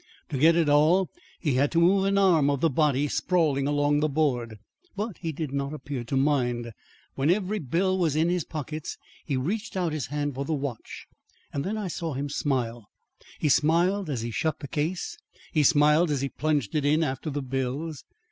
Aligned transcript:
To 0.29 0.37
get 0.39 0.55
it 0.55 0.67
all, 0.67 1.11
he 1.39 1.53
had 1.53 1.71
to 1.73 1.79
move 1.79 2.05
an 2.05 2.17
arm 2.17 2.49
of 2.49 2.59
the 2.59 2.71
body 2.71 3.07
sprawling 3.07 3.67
along 3.67 3.99
the 3.99 4.09
board. 4.09 4.57
But 4.95 5.17
he 5.19 5.31
did 5.31 5.51
not 5.53 5.75
appear 5.75 6.03
to 6.05 6.17
mind. 6.17 6.71
When 7.13 7.29
every 7.29 7.59
bill 7.59 7.99
was 7.99 8.15
in 8.15 8.27
his 8.27 8.43
pockets, 8.43 8.97
he 9.25 9.37
reached 9.37 9.77
out 9.77 9.93
his 9.93 10.07
hand 10.07 10.33
for 10.33 10.43
the 10.43 10.55
watch. 10.55 11.05
Then 11.53 11.77
I 11.77 11.87
saw 11.87 12.15
him 12.15 12.29
smile. 12.29 12.87
He 13.37 13.47
smiled 13.49 14.09
as 14.09 14.23
he 14.23 14.31
shut 14.31 14.59
the 14.59 14.67
case, 14.67 15.19
he 15.51 15.61
smiled 15.61 16.09
as 16.09 16.21
he 16.21 16.29
plunged 16.29 16.73
it 16.73 16.83
in 16.83 17.03
after 17.03 17.29
the 17.29 17.43
bills. 17.43 18.03